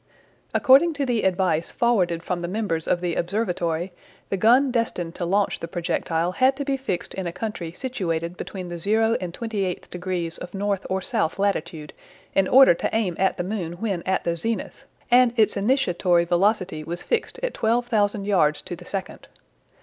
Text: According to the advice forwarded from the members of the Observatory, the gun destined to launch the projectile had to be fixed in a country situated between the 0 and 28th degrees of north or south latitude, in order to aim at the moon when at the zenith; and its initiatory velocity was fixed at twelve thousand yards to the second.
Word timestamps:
According 0.51 0.93
to 0.95 1.05
the 1.05 1.21
advice 1.25 1.71
forwarded 1.71 2.23
from 2.23 2.41
the 2.41 2.47
members 2.47 2.87
of 2.87 3.01
the 3.01 3.13
Observatory, 3.13 3.91
the 4.29 4.35
gun 4.35 4.71
destined 4.71 5.13
to 5.13 5.25
launch 5.25 5.59
the 5.59 5.67
projectile 5.67 6.31
had 6.31 6.55
to 6.55 6.65
be 6.65 6.75
fixed 6.75 7.13
in 7.13 7.27
a 7.27 7.31
country 7.31 7.71
situated 7.71 8.35
between 8.35 8.69
the 8.69 8.79
0 8.79 9.15
and 9.21 9.31
28th 9.31 9.91
degrees 9.91 10.39
of 10.39 10.55
north 10.55 10.87
or 10.89 11.03
south 11.03 11.37
latitude, 11.37 11.93
in 12.33 12.47
order 12.47 12.73
to 12.73 12.89
aim 12.95 13.15
at 13.19 13.37
the 13.37 13.43
moon 13.43 13.73
when 13.73 14.01
at 14.07 14.23
the 14.23 14.35
zenith; 14.35 14.85
and 15.11 15.37
its 15.37 15.55
initiatory 15.55 16.25
velocity 16.25 16.83
was 16.83 17.03
fixed 17.03 17.39
at 17.43 17.53
twelve 17.53 17.85
thousand 17.85 18.25
yards 18.25 18.63
to 18.63 18.75
the 18.75 18.85
second. 18.85 19.27